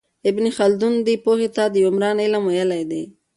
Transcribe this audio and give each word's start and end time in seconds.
ابن 0.29 0.45
خلدون 0.57 0.93
دې 1.05 1.15
پوهې 1.25 1.49
ته 1.55 1.63
د 1.73 1.75
عمران 1.87 2.17
علم 2.25 2.43
ویلی 2.47 2.83
دی. 2.91 3.03